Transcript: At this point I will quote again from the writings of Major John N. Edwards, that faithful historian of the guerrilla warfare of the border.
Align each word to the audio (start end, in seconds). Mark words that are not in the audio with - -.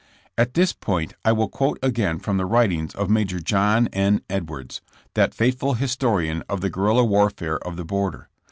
At 0.35 0.55
this 0.55 0.73
point 0.73 1.13
I 1.23 1.31
will 1.31 1.47
quote 1.47 1.77
again 1.83 2.17
from 2.17 2.37
the 2.37 2.47
writings 2.47 2.95
of 2.95 3.07
Major 3.07 3.39
John 3.39 3.85
N. 3.93 4.21
Edwards, 4.31 4.81
that 5.13 5.35
faithful 5.35 5.75
historian 5.75 6.41
of 6.49 6.61
the 6.61 6.71
guerrilla 6.71 7.05
warfare 7.05 7.59
of 7.59 7.75
the 7.77 7.85
border. 7.85 8.27